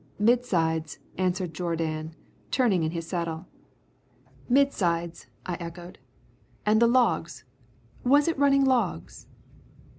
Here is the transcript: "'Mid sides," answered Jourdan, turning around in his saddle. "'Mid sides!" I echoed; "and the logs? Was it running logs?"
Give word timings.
"'Mid 0.17 0.43
sides," 0.43 0.97
answered 1.19 1.53
Jourdan, 1.53 2.15
turning 2.49 2.79
around 2.81 2.85
in 2.87 2.91
his 2.95 3.07
saddle. 3.07 3.45
"'Mid 4.49 4.73
sides!" 4.73 5.27
I 5.45 5.53
echoed; 5.59 5.99
"and 6.65 6.81
the 6.81 6.87
logs? 6.87 7.43
Was 8.03 8.27
it 8.27 8.39
running 8.39 8.65
logs?" 8.65 9.27